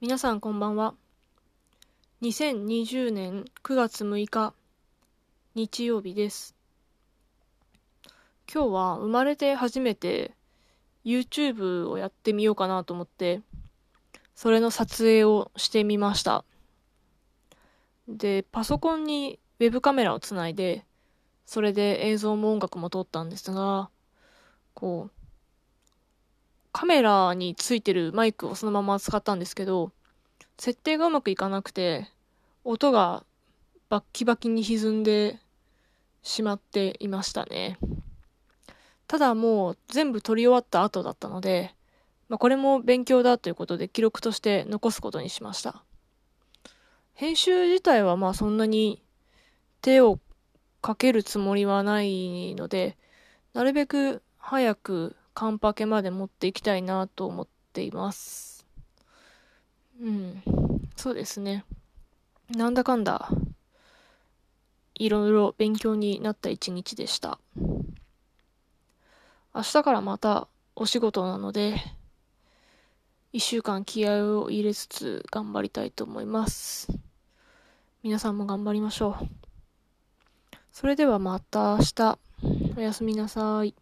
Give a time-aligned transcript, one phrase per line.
[0.00, 0.94] 皆さんこんばんは。
[2.22, 4.54] 2020年9月6日、
[5.56, 6.54] 日曜日です。
[8.48, 10.36] 今日は生まれて初めて
[11.04, 13.40] YouTube をやってみようかなと思って、
[14.36, 16.44] それの撮影をしてみました。
[18.06, 20.84] で、パソコンにウェブカメラをつないで、
[21.44, 23.90] それで映像も音楽も撮ったんですが、
[24.74, 25.18] こう、
[26.70, 29.90] カメラについてるマイクをそのまま使ったんですけど、
[30.58, 32.08] 設定がうまくいかなくて、
[32.64, 33.24] 音が
[33.88, 35.38] バッキバキに歪んで
[36.22, 37.78] しまっていましたね。
[39.06, 41.74] ただもう全部撮り終わった後だったので、
[42.28, 45.82] まあ、これも勉強だということで記録として残すことにしました。
[47.14, 49.02] 編集自体はまあそんなに
[49.80, 50.18] 手を
[50.82, 52.98] かけるつもりはないので、
[53.54, 58.57] なるべく早くカンパケまで持っていきたいなと思っています。
[60.00, 60.42] うん。
[60.96, 61.64] そうですね。
[62.50, 63.28] なんだかんだ、
[64.94, 67.38] いろいろ勉強になった一日でした。
[69.54, 71.76] 明日からまたお仕事なので、
[73.32, 76.88] 一週間気合を入れつつ頑張りたいと思います。
[78.02, 79.28] 皆さんも頑張りましょう。
[80.72, 82.18] それではまた明日。
[82.76, 83.74] おやすみなさい。